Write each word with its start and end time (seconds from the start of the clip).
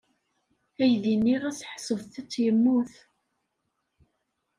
Aydi-nni 0.83 1.35
ɣas 1.41 1.59
ḥeṣbet-t 1.71 2.33
yemmut. 2.43 2.93